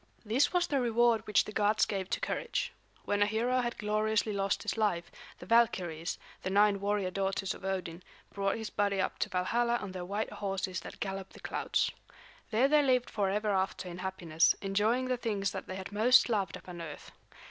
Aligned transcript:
This 0.25 0.51
was 0.51 0.65
the 0.65 0.81
reward 0.81 1.27
which 1.27 1.45
the 1.45 1.51
gods 1.51 1.85
gave 1.85 2.09
to 2.09 2.19
courage. 2.19 2.73
When 3.05 3.21
a 3.21 3.27
hero 3.27 3.59
had 3.61 3.77
gloriously 3.77 4.33
lost 4.33 4.63
his 4.63 4.75
life, 4.75 5.11
the 5.37 5.45
Valkyries, 5.45 6.17
the 6.41 6.49
nine 6.49 6.79
warrior 6.81 7.11
daughters 7.11 7.53
of 7.53 7.63
Odin, 7.63 8.01
brought 8.33 8.57
his 8.57 8.71
body 8.71 8.99
up 8.99 9.19
to 9.19 9.29
Valhalla 9.29 9.75
on 9.75 9.91
their 9.91 10.03
white 10.03 10.33
horses 10.33 10.79
that 10.79 10.99
gallop 11.01 11.33
the 11.33 11.39
clouds. 11.39 11.91
There 12.49 12.67
they 12.67 12.81
lived 12.81 13.11
forever 13.11 13.49
after 13.51 13.87
in 13.87 13.99
happiness, 13.99 14.55
enjoying 14.59 15.05
the 15.05 15.17
things 15.17 15.51
that 15.51 15.67
they 15.67 15.75
had 15.75 15.91
most 15.91 16.29
loved 16.29 16.55
upon 16.57 16.81
earth. 16.81 17.11